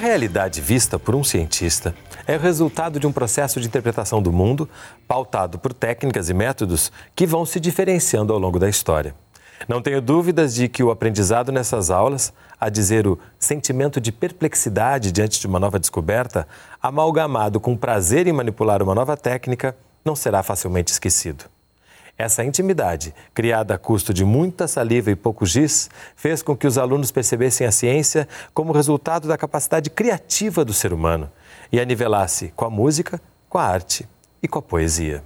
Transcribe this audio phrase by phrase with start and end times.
[0.00, 1.94] realidade vista por um cientista
[2.26, 4.66] é o resultado de um processo de interpretação do mundo
[5.06, 9.14] pautado por técnicas e métodos que vão se diferenciando ao longo da história.
[9.68, 15.12] Não tenho dúvidas de que o aprendizado nessas aulas, a dizer o sentimento de perplexidade
[15.12, 16.48] diante de uma nova descoberta,
[16.82, 21.44] amalgamado com prazer em manipular uma nova técnica, não será facilmente esquecido.
[22.20, 26.76] Essa intimidade, criada a custo de muita saliva e pouco giz, fez com que os
[26.76, 31.30] alunos percebessem a ciência como resultado da capacidade criativa do ser humano
[31.72, 34.06] e a nivelasse com a música, com a arte
[34.42, 35.24] e com a poesia.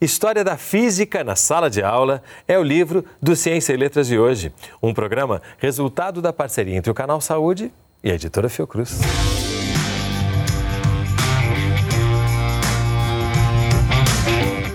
[0.00, 4.16] História da Física na Sala de Aula é o livro do Ciência e Letras de
[4.16, 9.00] hoje, um programa resultado da parceria entre o Canal Saúde e a editora Fiocruz.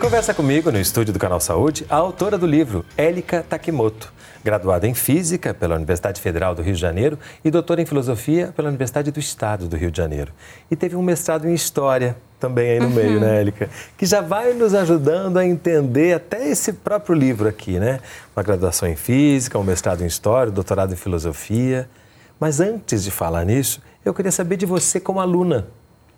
[0.08, 4.94] Conversa comigo no estúdio do Canal Saúde a autora do livro, Élica Takimoto, graduada em
[4.94, 9.20] Física pela Universidade Federal do Rio de Janeiro e doutora em Filosofia pela Universidade do
[9.20, 10.32] Estado do Rio de Janeiro.
[10.72, 12.94] E teve um mestrado em História também aí no uhum.
[12.94, 13.70] meio, né, Élica?
[13.98, 18.00] Que já vai nos ajudando a entender até esse próprio livro aqui, né?
[18.34, 21.90] Uma graduação em Física, um mestrado em História, um doutorado em Filosofia.
[22.40, 25.68] Mas antes de falar nisso, eu queria saber de você como aluna.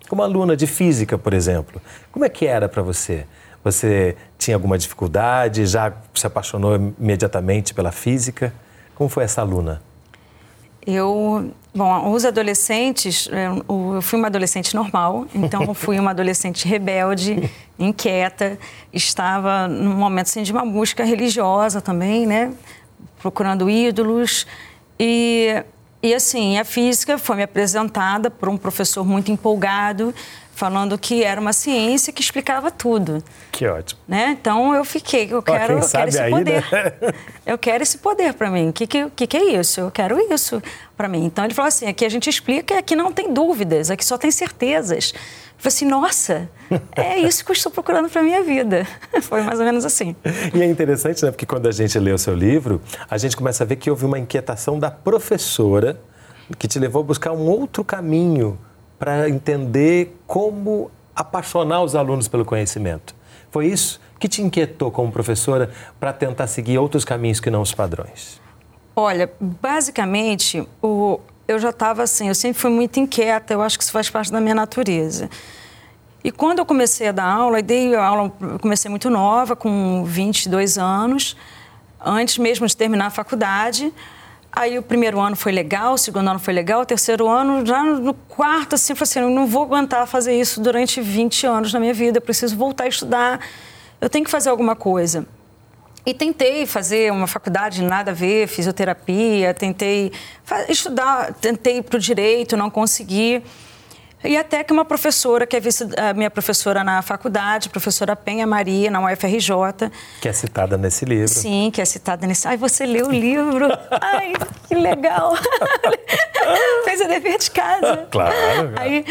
[0.07, 1.81] Como aluna de Física, por exemplo.
[2.11, 3.25] Como é que era para você?
[3.63, 5.65] Você tinha alguma dificuldade?
[5.65, 8.53] Já se apaixonou imediatamente pela física?
[8.95, 9.81] Como foi essa aluna?
[10.85, 17.49] Eu, bom, os adolescentes, é, eu fui uma adolescente normal, então fui uma adolescente rebelde,
[17.77, 18.57] inquieta,
[18.93, 22.53] estava num momento assim, de uma busca religiosa também, né?
[23.21, 24.47] Procurando ídolos
[24.97, 25.63] e
[26.01, 30.15] e assim, a física foi me apresentada por um professor muito empolgado,
[30.59, 33.23] falando que era uma ciência que explicava tudo.
[33.49, 34.01] Que ótimo.
[34.05, 34.37] Né?
[34.39, 36.65] Então eu fiquei, eu quero, eu quero esse aí, poder.
[36.69, 37.13] Né?
[37.47, 38.67] eu quero esse poder para mim.
[38.67, 39.79] O que, que, que, é isso?
[39.79, 40.61] Eu quero isso
[40.97, 41.23] para mim.
[41.23, 44.29] Então ele falou assim: aqui a gente explica, aqui não tem dúvidas, aqui só tem
[44.31, 45.13] certezas.
[45.13, 46.49] Eu falei assim, nossa,
[46.93, 48.85] é isso que eu estou procurando para minha vida.
[49.23, 50.13] Foi mais ou menos assim.
[50.53, 51.31] E é interessante, né?
[51.31, 54.03] Porque quando a gente lê o seu livro, a gente começa a ver que houve
[54.03, 55.97] uma inquietação da professora
[56.57, 58.59] que te levou a buscar um outro caminho
[58.99, 63.15] para entender como apaixonar os alunos pelo conhecimento.
[63.49, 67.73] Foi isso que te inquietou como professora para tentar seguir outros caminhos que não os
[67.73, 68.39] padrões?
[68.95, 73.83] Olha, basicamente, o, eu já estava assim, eu sempre fui muito inquieta, eu acho que
[73.83, 75.29] isso faz parte da minha natureza.
[76.21, 78.29] E quando eu comecei a dar aula, dei aula,
[78.61, 81.37] comecei muito nova, com 22 anos,
[82.03, 83.93] antes mesmo de terminar a faculdade.
[84.59, 87.81] Aí o primeiro ano foi legal, o segundo ano foi legal, o terceiro ano, já
[87.81, 91.93] no quarto, assim, falei assim, não vou aguentar fazer isso durante 20 anos na minha
[91.93, 93.39] vida, eu preciso voltar a estudar,
[94.01, 95.25] eu tenho que fazer alguma coisa.
[96.05, 100.11] E tentei fazer uma faculdade, nada a ver, fisioterapia, tentei
[100.67, 103.41] estudar, tentei para o direito, não consegui.
[104.23, 105.61] E até que uma professora, que é
[106.09, 109.89] a minha professora na faculdade, professora Penha Maria, na UFRJ.
[110.19, 111.29] Que é citada nesse livro.
[111.29, 112.47] Sim, que é citada nesse.
[112.47, 113.67] Ai, você leu o livro?
[114.01, 114.33] Ai,
[114.67, 115.33] que legal!
[116.83, 118.07] Fez o dever de casa.
[118.11, 118.73] Claro.
[118.75, 119.05] Aí,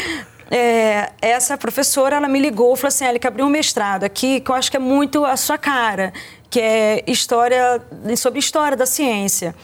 [0.51, 4.51] é, essa professora, ela me ligou e falou assim: Ela abriu um mestrado aqui que
[4.51, 6.13] eu acho que é muito a sua cara,
[6.49, 7.81] que é história,
[8.15, 9.55] sobre história da ciência.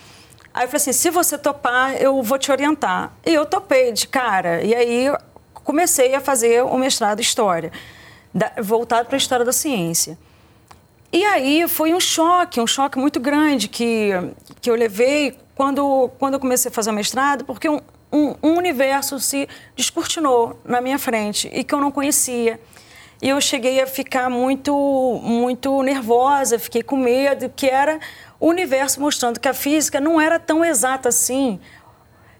[0.53, 3.11] Aí eu falei assim: se você topar, eu vou te orientar.
[3.25, 4.63] E eu topei de cara.
[4.63, 5.11] E aí
[5.66, 7.72] comecei a fazer o mestrado em História,
[8.62, 10.18] voltado para a História da Ciência.
[11.12, 14.12] E aí foi um choque, um choque muito grande que,
[14.62, 17.81] que eu levei quando, quando eu comecei a fazer o mestrado, porque um,
[18.12, 22.59] um, um universo se descortinou na minha frente e que eu não conhecia.
[23.22, 24.74] E eu cheguei a ficar muito,
[25.24, 28.00] muito nervosa, fiquei com medo, que era
[28.40, 31.59] o universo mostrando que a física não era tão exata assim,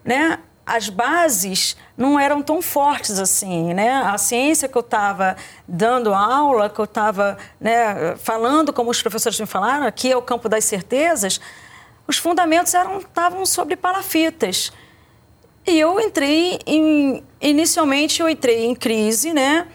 [0.04, 0.38] né?
[0.66, 4.02] As bases não eram tão fortes assim, né?
[4.02, 9.38] A ciência que eu estava dando aula, que eu estava né, falando, como os professores
[9.38, 11.40] me falaram, aqui é o campo das certezas,
[12.08, 14.72] os fundamentos eram estavam sobre palafitas.
[15.64, 19.68] E eu entrei em, inicialmente eu entrei em crise, né?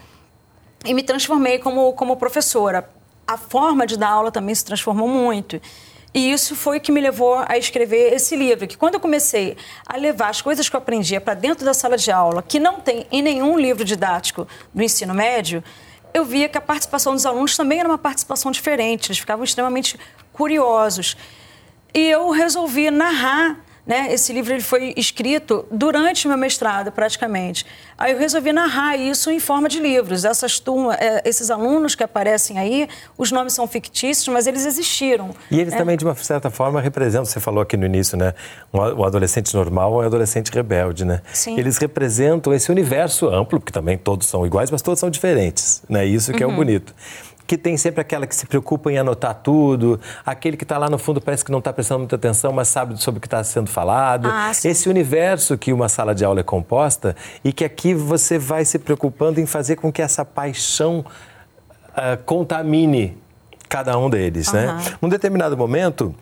[0.84, 2.88] E me transformei como, como professora.
[3.26, 5.60] A forma de dar aula também se transformou muito.
[6.14, 9.56] E isso foi o que me levou a escrever esse livro, que quando eu comecei
[9.86, 12.80] a levar as coisas que eu aprendia para dentro da sala de aula, que não
[12.80, 15.64] tem em nenhum livro didático do ensino médio,
[16.12, 19.98] eu via que a participação dos alunos também era uma participação diferente, eles ficavam extremamente
[20.32, 21.16] curiosos.
[21.94, 24.12] E eu resolvi narrar Né?
[24.12, 27.66] Esse livro ele foi escrito durante o meu mestrado, praticamente.
[27.98, 30.24] Aí eu resolvi narrar isso em forma de livros.
[30.24, 32.88] Essas turmas, é, esses alunos que aparecem aí,
[33.18, 35.30] os nomes são fictícios, mas eles existiram.
[35.50, 35.76] E eles é.
[35.76, 38.34] também, de uma certa forma, representam, você falou aqui no início, né?
[38.72, 41.20] O adolescente normal ou o adolescente rebelde, né?
[41.32, 41.58] Sim.
[41.58, 46.06] Eles representam esse universo amplo, porque também todos são iguais, mas todos são diferentes, né?
[46.06, 46.50] Isso que uhum.
[46.50, 46.64] é o uhum.
[46.64, 46.94] bonito
[47.52, 50.96] que tem sempre aquela que se preocupa em anotar tudo, aquele que está lá no
[50.96, 53.68] fundo parece que não está prestando muita atenção, mas sabe sobre o que está sendo
[53.68, 54.26] falado.
[54.32, 57.14] Ah, Esse universo que uma sala de aula é composta
[57.44, 61.04] e que aqui você vai se preocupando em fazer com que essa paixão
[61.90, 63.18] uh, contamine
[63.68, 64.54] cada um deles, uhum.
[64.54, 64.82] né?
[65.02, 66.14] Num determinado momento,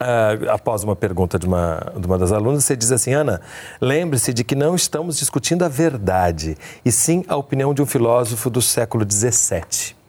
[0.00, 3.42] Uh, após uma pergunta de uma, de uma das alunas, você diz assim: Ana,
[3.78, 8.48] lembre-se de que não estamos discutindo a verdade, e sim a opinião de um filósofo
[8.48, 9.99] do século XVII.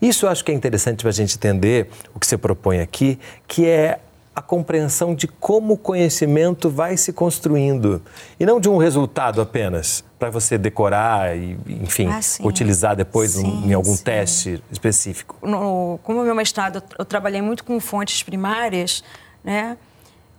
[0.00, 3.18] Isso eu acho que é interessante para a gente entender o que você propõe aqui,
[3.46, 4.00] que é
[4.34, 8.02] a compreensão de como o conhecimento vai se construindo
[8.38, 13.64] e não de um resultado apenas para você decorar e, enfim, ah, utilizar depois sim,
[13.64, 14.02] em algum sim.
[14.02, 15.36] teste específico.
[15.40, 19.04] No, como meu mestrado eu trabalhei muito com fontes primárias,
[19.44, 19.76] né?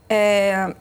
[0.09, 0.75] É,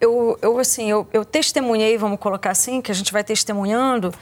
[0.00, 4.12] eu, eu assim, eu, eu testemunhei, vamos colocar assim, que a gente vai testemunhando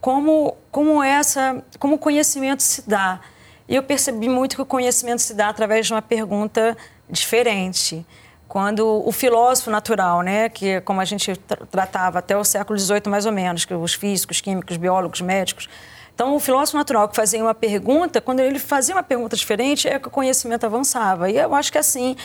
[0.00, 3.20] como, como essa, como o conhecimento se dá.
[3.68, 6.76] E eu percebi muito que o conhecimento se dá através de uma pergunta
[7.08, 8.06] diferente.
[8.46, 11.34] Quando o filósofo natural, né, que como a gente
[11.70, 15.68] tratava até o século XVIII mais ou menos, que os físicos, químicos, biólogos, médicos,
[16.16, 19.98] então, o filósofo natural que fazia uma pergunta, quando ele fazia uma pergunta diferente, é
[19.98, 21.30] que o conhecimento avançava.
[21.30, 22.16] E eu acho que é assim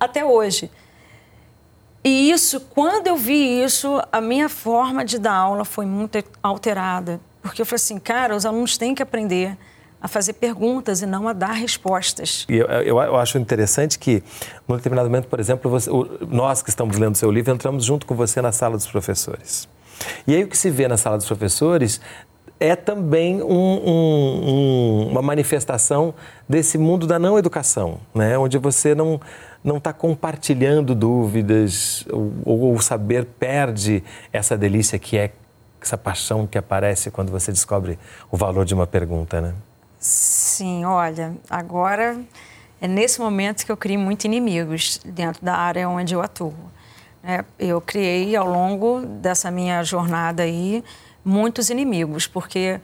[0.00, 0.68] até hoje.
[2.06, 7.18] E isso, quando eu vi isso, a minha forma de dar aula foi muito alterada.
[7.42, 9.58] Porque eu falei assim, cara, os alunos têm que aprender
[10.00, 12.46] a fazer perguntas e não a dar respostas.
[12.48, 14.22] E eu, eu, eu acho interessante que,
[14.68, 15.90] num determinado momento, por exemplo, você,
[16.28, 19.68] nós que estamos lendo seu livro, entramos junto com você na sala dos professores.
[20.28, 22.00] E aí o que se vê na sala dos professores
[22.60, 26.14] é também um, um, um, uma manifestação
[26.48, 28.38] desse mundo da não educação, né?
[28.38, 29.20] onde você não
[29.66, 32.06] não está compartilhando dúvidas,
[32.44, 34.02] ou, o saber perde
[34.32, 35.32] essa delícia que é
[35.80, 37.98] essa paixão que aparece quando você descobre
[38.30, 39.54] o valor de uma pergunta, né?
[39.98, 42.16] Sim, olha, agora
[42.80, 46.54] é nesse momento que eu crio muitos inimigos dentro da área onde eu atuo.
[47.24, 50.84] É, eu criei ao longo dessa minha jornada aí
[51.24, 52.80] muitos inimigos, porque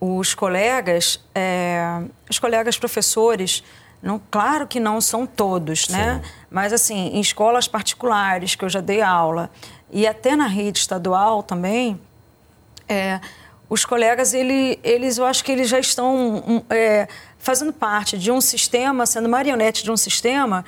[0.00, 3.64] os colegas, é, os colegas professores,
[4.02, 6.22] não, claro que não são todos, né?
[6.50, 9.50] Mas assim, em escolas particulares que eu já dei aula
[9.90, 12.00] e até na rede estadual também,
[12.88, 13.20] é,
[13.68, 17.06] os colegas, ele, eles, eu acho que eles já estão é,
[17.38, 20.64] fazendo parte de um sistema, sendo marionete de um sistema,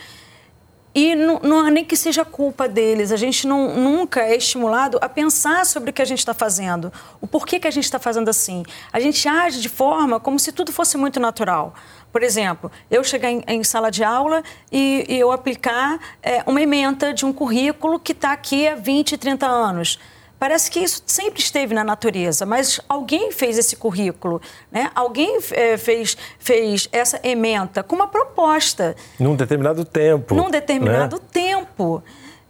[0.95, 3.11] e não, não é nem que seja culpa deles.
[3.11, 6.93] A gente não, nunca é estimulado a pensar sobre o que a gente está fazendo,
[7.21, 8.63] o porquê que a gente está fazendo assim.
[8.93, 11.75] A gente age de forma como se tudo fosse muito natural.
[12.13, 16.61] Por exemplo, eu chegar em, em sala de aula e, e eu aplicar é, uma
[16.61, 19.99] ementa de um currículo que está aqui há 20, 30 anos.
[20.43, 24.43] Parece que isso sempre esteve na natureza, mas alguém fez esse currículo,
[24.73, 24.91] né?
[24.93, 28.97] Alguém é, fez, fez essa ementa com uma proposta.
[29.21, 30.35] Num determinado tempo.
[30.35, 31.23] Num determinado né?
[31.33, 32.03] tempo.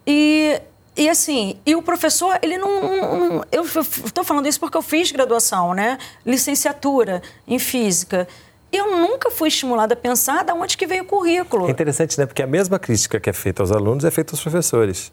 [0.06, 0.58] E,
[0.96, 2.80] e assim, e o professor, ele não.
[2.80, 5.98] não eu estou falando isso porque eu fiz graduação, né?
[6.24, 8.26] Licenciatura em física.
[8.72, 11.68] Eu nunca fui estimulada a pensar de onde que veio o currículo.
[11.68, 12.24] É interessante, né?
[12.24, 15.12] Porque a mesma crítica que é feita aos alunos é feita aos professores.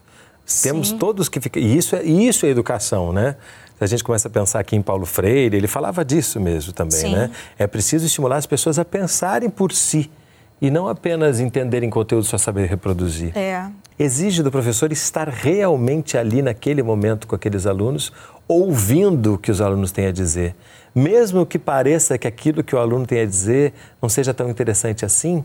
[0.62, 0.98] Temos Sim.
[0.98, 1.60] todos que ficar.
[1.60, 3.36] E isso é, isso é educação, né?
[3.78, 7.12] A gente começa a pensar aqui em Paulo Freire, ele falava disso mesmo também, Sim.
[7.12, 7.30] né?
[7.58, 10.10] É preciso estimular as pessoas a pensarem por si
[10.60, 13.36] e não apenas entenderem conteúdo só saber reproduzir.
[13.36, 13.66] É.
[13.98, 18.12] Exige do professor estar realmente ali naquele momento com aqueles alunos,
[18.46, 20.54] ouvindo o que os alunos têm a dizer.
[20.94, 25.04] Mesmo que pareça que aquilo que o aluno tem a dizer não seja tão interessante
[25.04, 25.44] assim,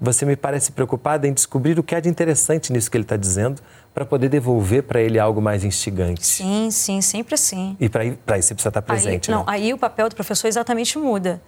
[0.00, 3.16] você me parece preocupada em descobrir o que há de interessante nisso que ele está
[3.16, 3.60] dizendo
[3.92, 6.26] para poder devolver para ele algo mais instigante.
[6.26, 7.76] Sim, sim, sempre assim.
[7.78, 9.52] E para isso você precisa estar presente, aí, não, né?
[9.52, 11.40] Aí o papel do professor exatamente muda.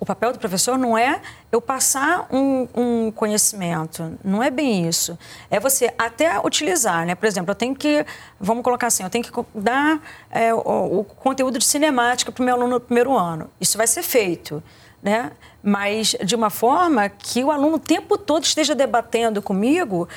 [0.00, 5.18] O papel do professor não é eu passar um, um, conhecimento, não é bem isso.
[5.50, 7.16] É você até utilizar, né?
[7.16, 8.06] Por exemplo, eu tenho que,
[8.38, 10.00] vamos colocar assim, eu tenho que dar
[10.30, 13.50] é, o, o, conteúdo de cinemática para o meu aluno no primeiro ano.
[13.60, 14.62] Isso vai ser feito,
[15.02, 15.32] né?
[15.62, 20.08] Mas de uma forma que o aluno o tempo todo esteja debatendo comigo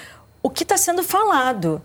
[0.44, 1.82] o que está sendo falado.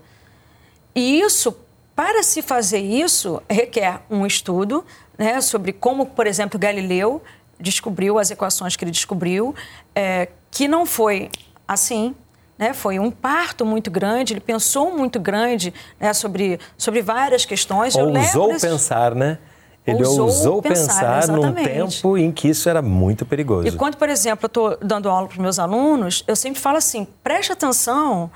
[0.93, 1.57] E isso,
[1.95, 4.85] para se fazer isso, requer um estudo
[5.17, 7.21] né, sobre como, por exemplo, Galileu
[7.59, 9.55] descobriu as equações que ele descobriu,
[9.95, 11.29] é, que não foi
[11.67, 12.15] assim,
[12.57, 12.73] né?
[12.73, 17.95] Foi um parto muito grande, ele pensou muito grande né, sobre, sobre várias questões.
[17.95, 18.67] Ousou desse...
[18.67, 19.37] pensar, né?
[19.85, 23.69] Ele ousou, ousou pensar, pensar num tempo em que isso era muito perigoso.
[23.69, 26.77] E quando, por exemplo, eu estou dando aula para os meus alunos, eu sempre falo
[26.77, 28.29] assim: preste atenção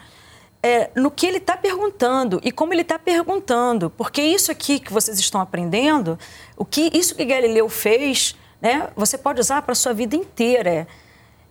[0.63, 4.93] é, no que ele está perguntando e como ele está perguntando, porque isso aqui que
[4.93, 6.17] vocês estão aprendendo,
[6.55, 10.88] o que isso que Galileu fez, né, você pode usar para sua vida inteira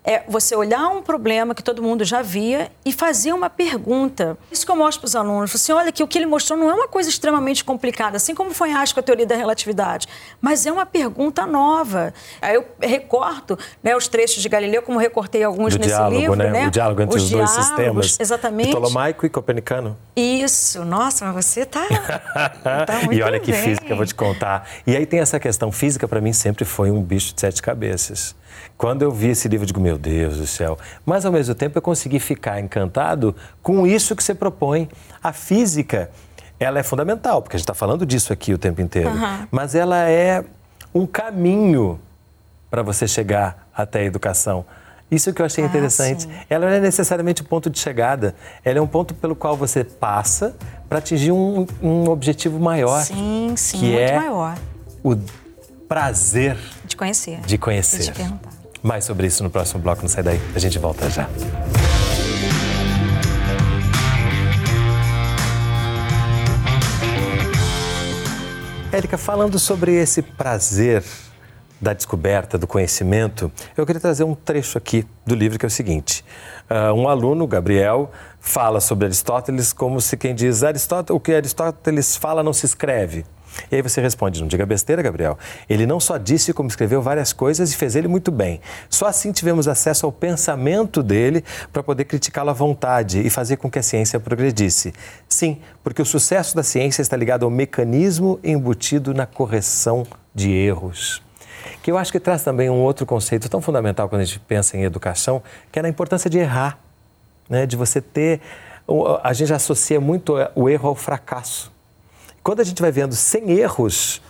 [0.05, 4.37] é você olhar um problema que todo mundo já via e fazer uma pergunta.
[4.51, 5.55] Isso que eu mostro para os alunos.
[5.55, 8.53] Assim, olha que o que ele mostrou não é uma coisa extremamente complicada, assim como
[8.53, 10.09] foi Einstein com a teoria da relatividade,
[10.41, 12.15] mas é uma pergunta nova.
[12.41, 16.37] Aí eu recorto né, os trechos de Galileu, como recortei alguns Do nesse diálogo, livro.
[16.37, 16.51] Né?
[16.51, 16.69] né?
[16.69, 18.19] O diálogo entre os, os dois sistemas.
[18.19, 18.71] Exatamente.
[18.71, 19.97] Ptolomaico e copernicano.
[20.17, 20.85] Isso.
[20.85, 21.87] Nossa, mas você está
[22.63, 23.63] tá muito E olha que bem.
[23.63, 24.69] física, eu vou te contar.
[24.87, 25.71] E aí tem essa questão.
[25.71, 28.35] Física, para mim, sempre foi um bicho de sete cabeças.
[28.77, 30.79] Quando eu vi esse livro, eu digo, meu Deus do céu.
[31.05, 34.89] Mas, ao mesmo tempo, eu consegui ficar encantado com isso que você propõe.
[35.23, 36.11] A física,
[36.59, 39.11] ela é fundamental, porque a gente está falando disso aqui o tempo inteiro.
[39.11, 39.47] Uhum.
[39.51, 40.45] Mas ela é
[40.95, 42.01] um caminho
[42.71, 44.65] para você chegar até a educação.
[45.11, 46.23] Isso que eu achei Ah, interessante.
[46.23, 46.31] sim.
[46.49, 48.33] Ela não é necessariamente o ponto de chegada.
[48.65, 50.55] Ela é um ponto pelo qual você passa
[50.89, 53.03] para atingir um, um objetivo maior.
[53.03, 54.57] Sim, sim, que muito é maior.
[55.03, 55.17] o
[55.89, 56.57] prazer
[57.01, 57.41] conhecer.
[57.41, 58.01] de conhecer.
[58.01, 58.53] E de perguntar.
[58.83, 60.41] Mais sobre isso no próximo bloco, não sai daí.
[60.55, 61.29] A gente volta já.
[68.93, 71.03] Érica, falando sobre esse prazer
[71.81, 75.71] da descoberta, do conhecimento, eu queria trazer um trecho aqui do livro que é o
[75.71, 76.23] seguinte.
[76.69, 82.17] Ah, um aluno, Gabriel, fala sobre Aristóteles como se quem diz Aristóteles, o que Aristóteles
[82.17, 83.25] fala não se escreve.
[83.71, 85.39] E aí você responde, não diga besteira, Gabriel.
[85.69, 88.61] Ele não só disse como escreveu várias coisas e fez ele muito bem.
[88.89, 93.71] Só assim tivemos acesso ao pensamento dele para poder criticá-lo à vontade e fazer com
[93.71, 94.93] que a ciência progredisse.
[95.29, 101.23] Sim, porque o sucesso da ciência está ligado ao mecanismo embutido na correção de erros.
[101.83, 104.77] Que eu acho que traz também um outro conceito tão fundamental quando a gente pensa
[104.77, 106.79] em educação, que é a importância de errar,
[107.49, 107.67] né?
[107.67, 108.41] de você ter...
[109.23, 111.71] A gente associa muito o erro ao fracasso.
[112.43, 114.23] Quando a gente vai vendo sem erros,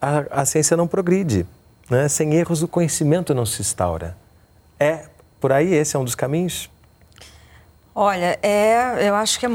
[0.00, 1.46] a, a ciência não progride.
[1.90, 2.08] Né?
[2.08, 4.16] Sem erros, o conhecimento não se instaura.
[4.78, 5.06] É
[5.40, 6.70] por aí, esse é um dos caminhos?
[7.94, 9.48] Olha, é, eu acho que é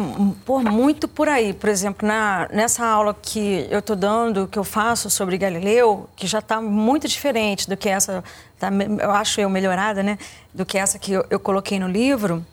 [0.46, 1.52] por muito por aí.
[1.52, 6.26] Por exemplo, na, nessa aula que eu estou dando, que eu faço sobre Galileu, que
[6.26, 8.24] já está muito diferente do que essa,
[8.58, 8.70] tá,
[9.02, 10.18] eu acho eu melhorada, né?
[10.54, 12.46] Do que essa que eu, eu coloquei no livro.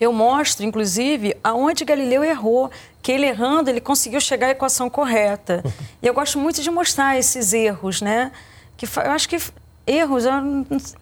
[0.00, 2.70] Eu mostro, inclusive, aonde Galileu errou,
[3.04, 5.62] que ele errando, ele conseguiu chegar à equação correta.
[6.02, 8.30] E eu gosto muito de mostrar esses erros, né?
[8.76, 9.38] Que eu acho que
[9.86, 10.24] erros,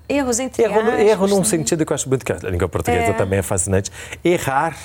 [0.09, 1.45] erros entre erro, aspas, erro num né?
[1.45, 3.13] sentido que eu acho muito que a língua portuguesa É.
[3.13, 3.91] também é fascinante.
[4.25, 4.77] Errar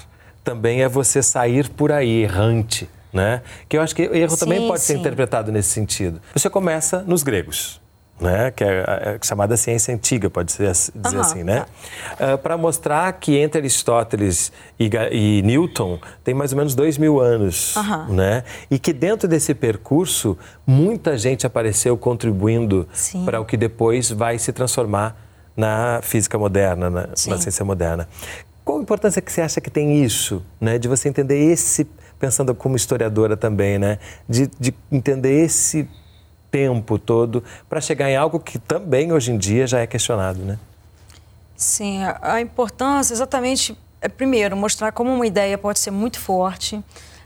[0.44, 3.42] também é você sair por aí errante, né?
[3.70, 5.00] Que eu acho que erro também Sim, pode ser sim.
[5.00, 6.20] interpretado nesse sentido.
[6.34, 7.80] Você começa nos gregos.
[8.20, 8.50] Né?
[8.50, 11.66] que é é chamada ciência antiga, pode ser dizer Aham, assim, né?
[12.42, 17.78] Para mostrar que entre Aristóteles e, e Newton tem mais ou menos dois mil anos,
[17.78, 18.08] Aham.
[18.10, 18.44] né?
[18.72, 22.88] E que dentro desse percurso muita gente apareceu contribuindo
[23.24, 25.16] para o que depois vai se transformar
[25.56, 28.08] na física moderna, na, na ciência moderna.
[28.64, 30.78] Qual a importância que você acha que tem isso, né?
[30.78, 31.88] De você entender esse,
[32.20, 33.98] pensando como historiadora também, né?
[34.28, 35.88] De, de entender esse
[36.52, 40.58] tempo todo para chegar em algo que também hoje em dia já é questionado, né?
[41.56, 46.82] Sim, a- importância exatamente é primeiro mostrar como uma ideia pode ser muito forte,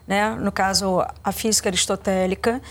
[0.07, 0.29] né?
[0.39, 2.61] No caso a física aristotélica,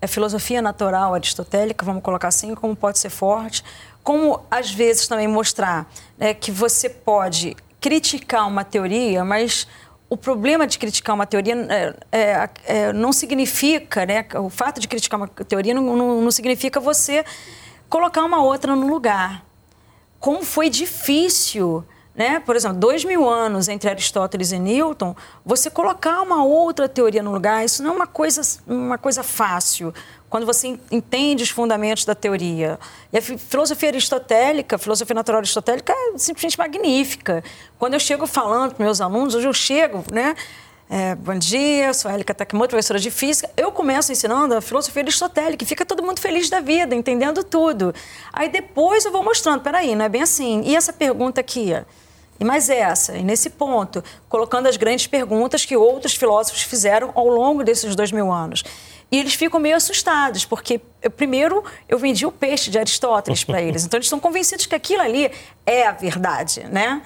[0.00, 3.64] a filosofia natural aristotélica, vamos colocar assim, como pode ser forte,
[4.02, 9.66] como às vezes também mostrar né, que você pode criticar uma teoria, mas
[10.08, 14.24] o problema de criticar uma teoria é, é, é, não significa, né?
[14.36, 17.24] O fato de criticar uma teoria não, não, não significa você
[17.88, 19.44] colocar uma outra no lugar
[20.18, 21.84] como foi difícil,
[22.16, 22.40] né?
[22.40, 27.30] Por exemplo, dois mil anos entre Aristóteles e Newton, você colocar uma outra teoria no
[27.30, 29.92] lugar, isso não é uma coisa, uma coisa fácil.
[30.28, 32.78] Quando você en- entende os fundamentos da teoria.
[33.12, 37.44] E a fi- filosofia aristotélica, a filosofia natural aristotélica é simplesmente magnífica.
[37.78, 40.34] Quando eu chego falando para meus alunos, hoje eu chego, né?
[40.88, 43.50] É, bom dia, sou a Elika Takimoto, professora de física.
[43.56, 47.92] Eu começo ensinando a filosofia aristotélica e fica todo mundo feliz da vida, entendendo tudo.
[48.32, 50.62] Aí depois eu vou mostrando, peraí, não é bem assim.
[50.64, 51.72] E essa pergunta aqui?
[52.38, 57.28] E mais essa, e nesse ponto, colocando as grandes perguntas que outros filósofos fizeram ao
[57.28, 58.62] longo desses dois mil anos.
[59.10, 63.62] E eles ficam meio assustados, porque eu, primeiro eu vendi o peixe de Aristóteles para
[63.62, 63.84] eles.
[63.84, 65.30] Então eles estão convencidos que aquilo ali
[65.64, 67.02] é a verdade, né?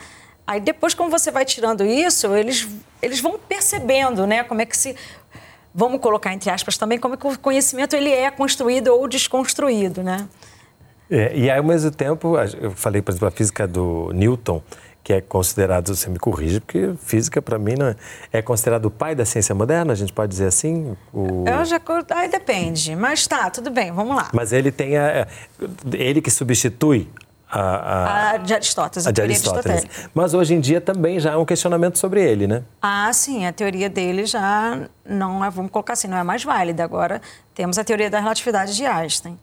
[0.46, 2.66] Aí depois, como você vai tirando isso, eles,
[3.00, 4.42] eles vão percebendo, né?
[4.42, 4.96] Como é que se
[5.72, 10.02] vamos colocar entre aspas também, como é que o conhecimento ele é construído ou desconstruído,
[10.02, 10.26] né?
[11.10, 14.62] É, e ao mesmo tempo, eu falei, por exemplo, a física do Newton,
[15.02, 17.96] que é considerado, você me corrige, porque física para mim não é,
[18.32, 20.96] é, considerado o pai da ciência moderna, a gente pode dizer assim?
[21.12, 21.44] O...
[21.46, 21.80] Eu já,
[22.10, 24.28] aí depende, mas tá, tudo bem, vamos lá.
[24.32, 25.26] Mas ele tem a,
[25.92, 27.08] ele que substitui
[27.50, 29.84] a, a, a, de Aristóteles, a, a de Aristóteles.
[30.14, 32.62] Mas hoje em dia também já há um questionamento sobre ele, né?
[32.80, 36.84] Ah, sim, a teoria dele já não é, vamos colocar assim, não é mais válida.
[36.84, 37.20] Agora
[37.54, 39.38] temos a teoria da relatividade de Einstein.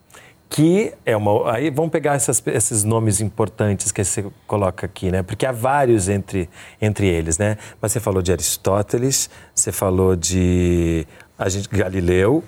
[0.49, 1.51] Que é uma.
[1.51, 5.21] Aí vamos pegar essas, esses nomes importantes que você coloca aqui, né?
[5.21, 6.49] Porque há vários entre,
[6.81, 7.57] entre eles, né?
[7.81, 11.05] Mas você falou de Aristóteles, você falou de
[11.37, 12.43] a gente, Galileu,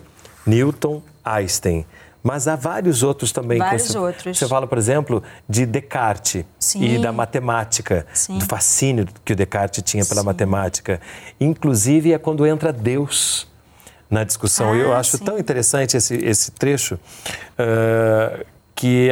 [0.45, 1.85] Newton, Einstein.
[2.21, 3.59] Mas há vários outros também.
[3.59, 4.37] Vários você, outros.
[4.37, 6.83] Você fala, por exemplo, de Descartes Sim.
[6.83, 8.37] e da matemática, Sim.
[8.37, 10.25] do fascínio que o Descartes tinha pela Sim.
[10.25, 10.99] matemática.
[11.39, 13.48] Inclusive é quando entra Deus
[14.09, 14.73] na discussão.
[14.73, 15.23] Ah, eu acho sim.
[15.23, 19.11] tão interessante esse, esse trecho uh, que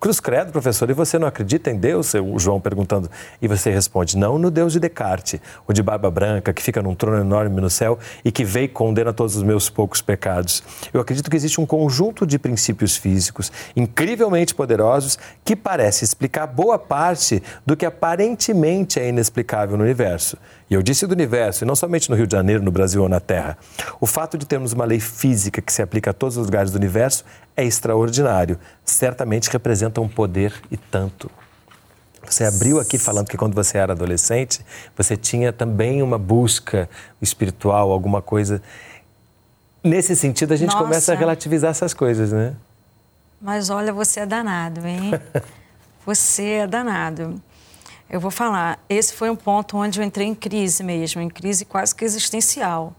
[0.00, 2.14] Cruz credo, professor, e você não acredita em Deus?
[2.14, 3.10] O João perguntando.
[3.42, 6.94] E você responde: não no Deus de Descartes, o de barba branca, que fica num
[6.94, 10.62] trono enorme no céu e que veio e condena todos os meus poucos pecados.
[10.94, 16.78] Eu acredito que existe um conjunto de princípios físicos incrivelmente poderosos que parece explicar boa
[16.78, 20.38] parte do que aparentemente é inexplicável no universo.
[20.70, 23.08] E eu disse do universo, e não somente no Rio de Janeiro, no Brasil ou
[23.08, 23.56] na Terra.
[24.00, 26.76] O fato de termos uma lei física que se aplica a todos os lugares do
[26.76, 27.24] universo
[27.56, 28.58] é extraordinário.
[28.84, 31.30] Certamente representa um poder e tanto.
[32.30, 34.60] Você abriu aqui falando que quando você era adolescente,
[34.94, 36.88] você tinha também uma busca
[37.22, 38.60] espiritual, alguma coisa.
[39.82, 40.84] Nesse sentido, a gente Nossa.
[40.84, 42.54] começa a relativizar essas coisas, né?
[43.40, 45.12] Mas olha, você é danado, hein?
[46.04, 47.40] você é danado.
[48.10, 51.66] Eu vou falar, esse foi um ponto onde eu entrei em crise mesmo, em crise
[51.66, 52.94] quase que existencial.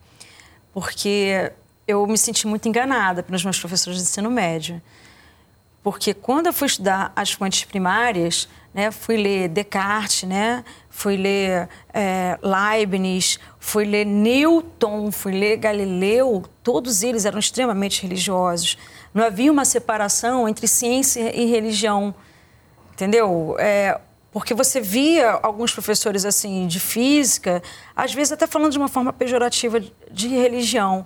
[0.71, 1.51] Porque
[1.87, 4.79] eu me senti muito enganada pelos meus professores de ensino médio.
[5.81, 11.67] Porque quando eu fui estudar as fontes primárias, né, fui ler Descartes, né, fui ler
[11.91, 18.77] é, Leibniz, fui ler Newton, fui ler Galileu, todos eles eram extremamente religiosos.
[19.11, 22.13] Não havia uma separação entre ciência e religião,
[22.93, 23.55] entendeu?
[23.57, 23.99] É,
[24.31, 27.63] porque você via alguns professores assim de física,
[27.95, 31.05] às vezes até falando de uma forma pejorativa de religião.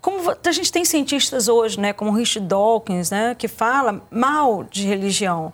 [0.00, 4.86] Como a gente tem cientistas hoje, né, como Richard Dawkins, né, que fala mal de
[4.86, 5.52] religião.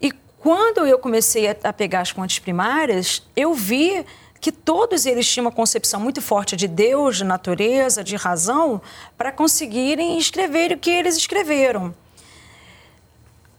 [0.00, 4.04] E quando eu comecei a, pegar as fontes primárias, eu vi
[4.40, 8.80] que todos eles tinham uma concepção muito forte de Deus, de natureza, de razão,
[9.16, 11.92] para conseguirem escrever o que eles escreveram.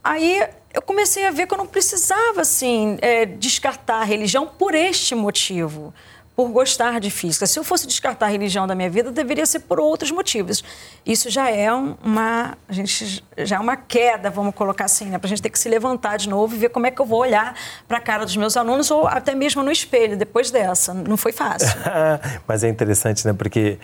[0.02, 4.76] Aí eu comecei a ver que eu não precisava assim é, descartar a religião por
[4.76, 5.94] este motivo
[6.40, 7.46] por gostar de física.
[7.46, 10.64] Se eu fosse descartar a religião da minha vida, deveria ser por outros motivos.
[11.06, 15.18] Isso já é uma, a gente já é uma queda, vamos colocar assim, né?
[15.18, 17.06] para a gente ter que se levantar de novo e ver como é que eu
[17.06, 17.54] vou olhar
[17.90, 20.94] para a cara dos meus alunos ou até mesmo no espelho depois dessa.
[20.94, 21.78] Não foi fácil.
[22.48, 23.34] Mas é interessante, né?
[23.34, 23.78] Porque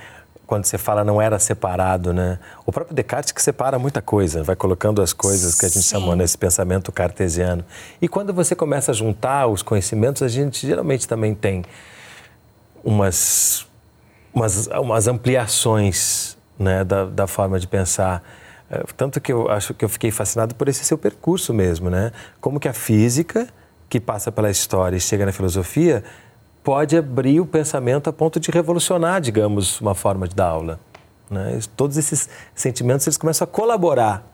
[0.46, 2.40] quando você fala não era separado, né?
[2.66, 5.96] O próprio Descartes que separa muita coisa, vai colocando as coisas que a gente Sim.
[5.96, 7.66] chamou nesse pensamento cartesiano.
[8.02, 11.64] E quando você começa a juntar os conhecimentos, a gente geralmente também tem
[12.84, 13.66] umas,
[14.34, 18.24] umas, umas ampliações né, da, da forma de pensar.
[18.70, 22.12] É, tanto que eu acho que eu fiquei fascinado por esse seu percurso mesmo, né?
[22.40, 23.48] Como que a física,
[23.90, 26.04] que passa pela história e chega na filosofia,
[26.66, 30.80] pode abrir o pensamento a ponto de revolucionar, digamos, uma forma de dar aula.
[31.30, 31.60] Né?
[31.78, 34.26] Todos esses sentimentos eles começam a colaborar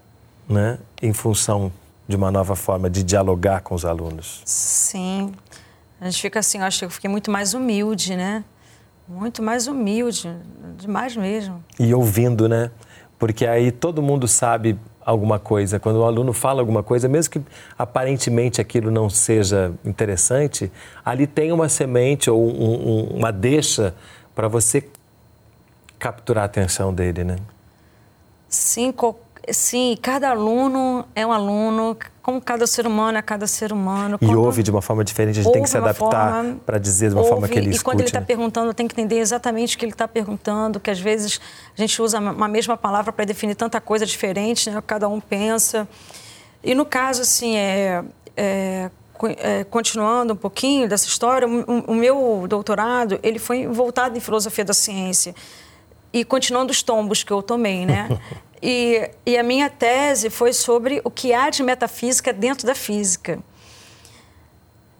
[0.48, 0.80] né?
[1.02, 1.72] em função
[2.08, 4.41] de uma nova forma de dialogar com os alunos.
[4.46, 5.34] Sim.
[6.00, 8.46] A gente fica assim, eu acho que eu fiquei muito mais humilde, né?
[9.08, 10.34] Muito mais humilde,
[10.78, 11.62] demais mesmo.
[11.78, 12.72] E ouvindo, né?
[13.20, 15.80] Porque aí todo mundo sabe alguma coisa.
[15.80, 17.42] Quando o aluno fala alguma coisa, mesmo que
[17.78, 20.72] aparentemente aquilo não seja interessante,
[21.04, 23.96] ali tem uma semente ou um, um, uma deixa
[24.36, 24.88] para você
[26.00, 27.38] capturar a atenção dele, né?
[28.48, 33.73] Sim, qualquer Sim, cada aluno é um aluno, como cada ser humano é cada ser
[33.73, 34.19] humano.
[34.21, 37.15] E ouve de uma forma diferente, a gente tem que se adaptar para dizer de
[37.15, 37.82] uma ouve, forma que ele escute.
[37.82, 38.25] E quando ele está né?
[38.25, 41.41] perguntando, tem que entender exatamente o que ele está perguntando, que às vezes
[41.75, 44.82] a gente usa uma mesma palavra para definir tanta coisa diferente, né?
[44.86, 45.88] cada um pensa.
[46.63, 48.04] E no caso, assim, é,
[48.38, 48.91] é,
[49.38, 54.63] é, continuando um pouquinho dessa história, o, o meu doutorado ele foi voltado em filosofia
[54.63, 55.34] da ciência
[56.13, 58.08] e continuando os tombos que eu tomei, né?
[58.62, 63.39] E, e a minha tese foi sobre o que há de metafísica dentro da física.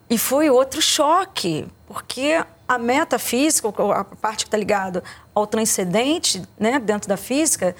[0.10, 6.80] E foi outro choque, porque a metafísica, a parte que está ligada ao transcendente, né,
[6.80, 7.76] dentro da física,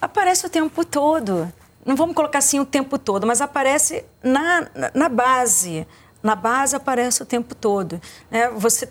[0.00, 1.52] aparece o tempo todo.
[1.84, 5.86] Não vamos colocar assim o tempo todo, mas aparece na, na base.
[6.22, 8.00] Na base aparece o tempo todo.
[8.30, 8.48] Né?
[8.50, 8.88] Você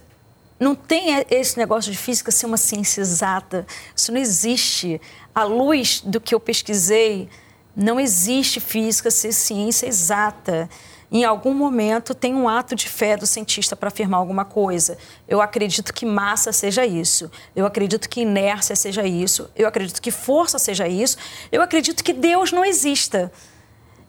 [0.64, 3.66] não tem esse negócio de física ser uma ciência exata.
[3.96, 5.00] Isso não existe.
[5.36, 7.30] À luz do que eu pesquisei,
[7.76, 10.70] não existe física ser ciência exata
[11.14, 14.98] em algum momento tem um ato de fé do cientista para afirmar alguma coisa.
[15.28, 17.30] Eu acredito que massa seja isso.
[17.56, 19.48] Eu acredito que inércia seja isso.
[19.56, 21.16] Eu acredito que força seja isso.
[21.52, 23.32] Eu acredito que Deus não exista.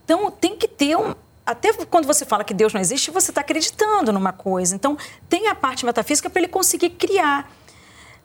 [0.02, 1.14] Então tem que ter um,
[1.46, 4.74] até quando você fala que Deus não existe, você está acreditando numa coisa.
[4.74, 4.96] Então,
[5.28, 7.50] tem a parte metafísica para ele conseguir criar.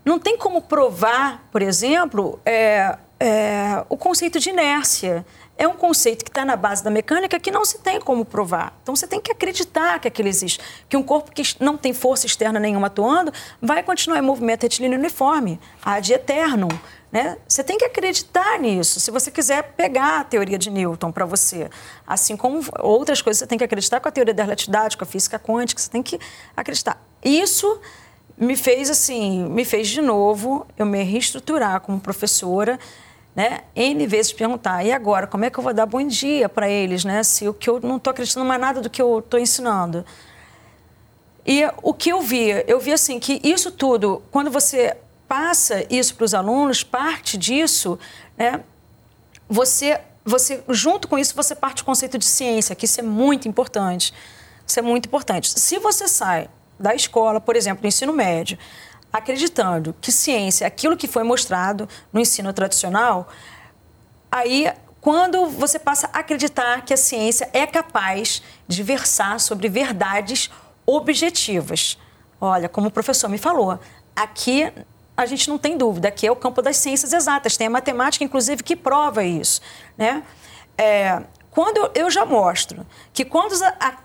[0.05, 5.25] Não tem como provar, por exemplo, é, é, o conceito de inércia
[5.57, 8.73] é um conceito que está na base da mecânica que não se tem como provar.
[8.81, 10.61] Então você tem que acreditar que aquilo existe.
[10.87, 14.97] Que um corpo que não tem força externa nenhuma atuando vai continuar em movimento retilíneo
[14.97, 16.69] uniforme, ad eterno.
[17.11, 17.37] Né?
[17.47, 18.99] Você tem que acreditar nisso.
[18.99, 21.69] Se você quiser pegar a teoria de Newton para você,
[22.05, 25.07] assim como outras coisas, você tem que acreditar com a teoria da relatividade, com a
[25.07, 26.19] física quântica, você tem que
[26.55, 27.03] acreditar.
[27.23, 27.79] Isso
[28.37, 32.79] me fez assim, me fez de novo eu me reestruturar como professora
[33.35, 36.69] né, N vezes perguntar, e agora, como é que eu vou dar bom dia para
[36.69, 39.39] eles, né, se o que eu não estou acreditando mais nada do que eu estou
[39.39, 40.05] ensinando.
[41.45, 44.97] E o que eu vi, eu vi assim que isso tudo, quando você
[45.29, 47.99] passa isso para os alunos, parte disso,
[48.35, 48.61] né,
[49.47, 53.47] você, você, junto com isso, você parte do conceito de ciência, que isso é muito
[53.47, 54.11] importante.
[54.65, 55.57] Isso é muito importante.
[55.59, 58.57] Se você sai da escola, por exemplo, do ensino médio,
[59.13, 63.29] acreditando que ciência é aquilo que foi mostrado no ensino tradicional,
[64.31, 70.49] aí quando você passa a acreditar que a ciência é capaz de versar sobre verdades
[70.85, 71.97] objetivas.
[72.41, 73.79] Olha, como o professor me falou,
[74.15, 74.71] aqui
[75.19, 78.23] a gente não tem dúvida, aqui é o campo das ciências exatas, tem a matemática,
[78.23, 79.59] inclusive, que prova isso.
[79.97, 80.23] Né?
[80.77, 83.53] É, quando eu já mostro que quando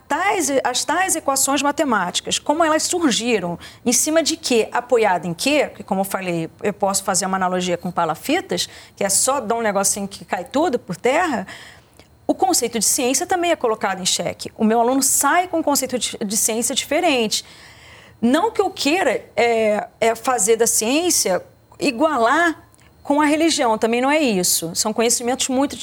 [0.08, 4.68] tais, as tais equações matemáticas, como elas surgiram, em cima de quê?
[4.72, 5.68] Apoiado em quê?
[5.68, 9.54] Que, como eu falei, eu posso fazer uma analogia com palafitas, que é só dar
[9.54, 11.46] um negocinho que cai tudo por terra.
[12.26, 14.50] O conceito de ciência também é colocado em xeque.
[14.56, 17.44] O meu aluno sai com um conceito de ciência diferente.
[18.20, 21.42] Não que eu queira é, é fazer da ciência
[21.78, 22.64] igualar
[23.02, 24.74] com a religião, também não é isso.
[24.74, 25.76] São conhecimentos muito,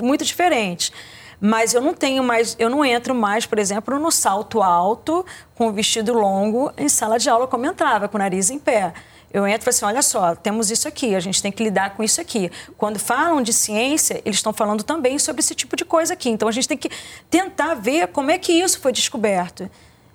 [0.00, 0.92] muito diferentes.
[1.40, 5.24] Mas eu não tenho mais, eu não entro mais, por exemplo, no salto alto,
[5.54, 8.58] com o vestido longo, em sala de aula como eu entrava, com o nariz em
[8.58, 8.92] pé.
[9.32, 11.94] Eu entro e falo assim, olha só, temos isso aqui, a gente tem que lidar
[11.94, 12.50] com isso aqui.
[12.76, 16.30] Quando falam de ciência, eles estão falando também sobre esse tipo de coisa aqui.
[16.30, 16.90] Então, a gente tem que
[17.28, 19.70] tentar ver como é que isso foi descoberto.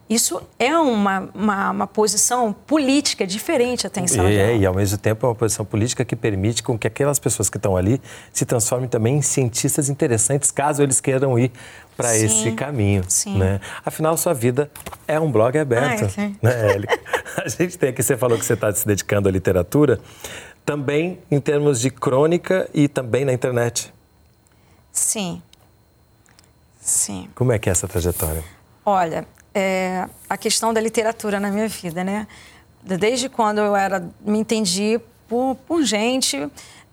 [0.10, 5.30] Isso é uma, uma, uma, posição política diferente e, é, e, ao mesmo tempo, é
[5.30, 9.18] uma posição política que permite com que aquelas pessoas que estão ali se transformem também
[9.18, 11.52] em cientistas interessantes, caso eles queiram ir
[11.96, 13.04] para esse caminho.
[13.08, 13.38] Sim.
[13.38, 13.62] Né?
[13.86, 14.70] Afinal, sua vida
[15.08, 16.14] é um blog aberto.
[16.18, 16.84] Ah, né,
[17.44, 20.00] A gente tem aqui, você falou que você está se dedicando à literatura,
[20.66, 23.94] também em termos de crônica e também na internet.
[24.92, 25.42] Sim.
[26.80, 27.30] Sim.
[27.34, 28.44] Como é que é essa trajetória?
[28.86, 32.28] Olha, é, a questão da literatura na minha vida, né?
[32.82, 36.50] Desde quando eu era, me entendi por, por gente,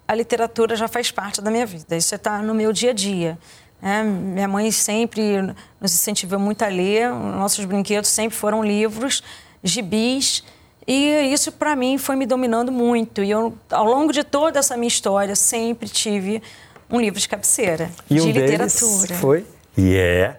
[0.06, 1.96] a literatura já faz parte da minha vida.
[1.96, 3.38] Isso está no meu dia a dia.
[3.82, 4.02] Né?
[4.02, 5.42] Minha mãe sempre
[5.80, 7.10] nos incentivou muito a ler.
[7.10, 9.22] Nossos brinquedos sempre foram livros,
[9.64, 10.44] gibis.
[10.86, 13.22] E isso, para mim, foi me dominando muito.
[13.22, 16.42] E eu, ao longo de toda essa minha história, sempre tive
[16.90, 19.14] um livro de cabeceira, e de um literatura.
[19.14, 19.46] foi
[19.76, 20.36] e é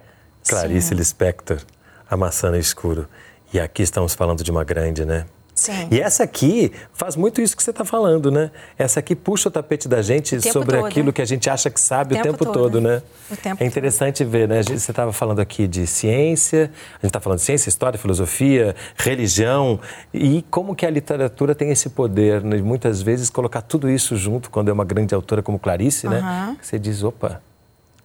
[0.48, 0.96] Clarice Sim.
[0.96, 1.62] Lispector.
[2.12, 3.08] A Maçã no Escuro.
[3.54, 5.26] E aqui estamos falando de uma grande, né?
[5.56, 5.88] Sim.
[5.90, 8.52] E essa aqui faz muito isso que você está falando, né?
[8.78, 11.12] Essa aqui puxa o tapete da gente sobre todo, aquilo né?
[11.14, 13.02] que a gente acha que sabe o tempo, o tempo todo, todo, né?
[13.30, 14.30] O tempo é interessante todo.
[14.30, 14.62] ver, né?
[14.62, 19.80] Você estava falando aqui de ciência, a gente está falando de ciência, história, filosofia, religião,
[20.14, 22.58] e como que a literatura tem esse poder, né?
[22.58, 26.58] muitas vezes, colocar tudo isso junto, quando é uma grande autora como Clarice, né?
[26.62, 27.42] Você diz, opa,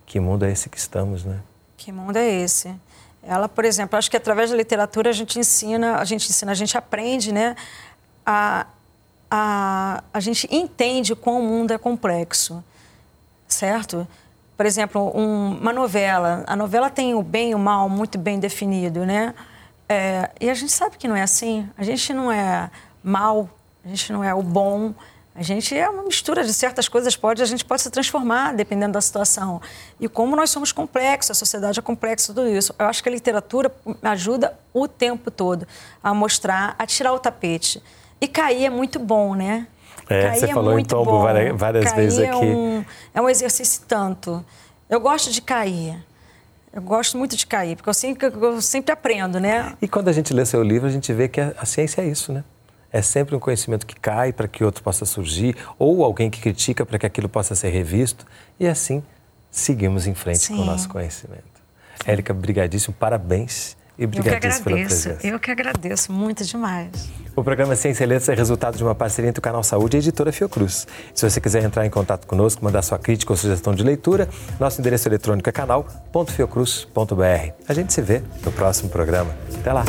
[0.04, 1.40] que mundo é esse que estamos, né?
[1.76, 2.72] Que mundo é esse?
[3.26, 6.54] Ela, por exemplo, acho que através da literatura a gente ensina, a gente ensina, a
[6.54, 7.56] gente aprende, né?
[8.24, 8.66] A,
[9.30, 12.62] a, a gente entende como o mundo é complexo,
[13.48, 14.06] certo?
[14.56, 16.44] Por exemplo, um, uma novela.
[16.46, 19.34] A novela tem o bem e o mal muito bem definido, né?
[19.88, 21.68] É, e a gente sabe que não é assim.
[21.76, 22.70] A gente não é
[23.02, 23.50] mal,
[23.84, 24.94] a gente não é o bom,
[25.37, 28.94] A gente é uma mistura de certas coisas, pode, a gente pode se transformar dependendo
[28.94, 29.61] da situação.
[30.01, 32.75] E como nós somos complexos, a sociedade é complexa, tudo isso.
[32.79, 33.70] Eu acho que a literatura
[34.03, 35.68] ajuda o tempo todo
[36.03, 37.83] a mostrar, a tirar o tapete.
[38.18, 39.66] E cair é muito bom, né?
[40.09, 41.22] É, cair você é falou em muito tombo bom.
[41.22, 42.44] várias, várias Cair vezes é aqui.
[42.46, 44.42] Um, é um exercício tanto.
[44.88, 46.03] Eu gosto de cair.
[46.72, 49.75] Eu gosto muito de cair, porque eu sempre, eu sempre aprendo, né?
[49.83, 52.07] E quando a gente lê seu livro, a gente vê que a, a ciência é
[52.07, 52.42] isso, né?
[52.92, 56.87] É sempre um conhecimento que cai para que outro possa surgir, ou alguém que critica
[56.87, 58.27] para que aquilo possa ser revisto.
[58.59, 59.03] E assim
[59.51, 60.57] seguimos em frente Sim.
[60.57, 61.44] com o nosso conhecimento.
[62.05, 65.03] Érica, brigadíssimo, parabéns e Eu que brigadíssimo pela agradeço.
[65.09, 65.27] presença.
[65.27, 66.90] Eu que agradeço muito demais.
[67.35, 69.99] O programa Ciência e Letras é resultado de uma parceria entre o Canal Saúde e
[69.99, 70.87] a editora Fiocruz.
[71.14, 74.29] Se você quiser entrar em contato conosco, mandar sua crítica ou sugestão de leitura,
[74.61, 77.53] nosso endereço eletrônico é canal.fiocruz.br.
[77.68, 79.35] A gente se vê no próximo programa.
[79.59, 79.85] Até lá!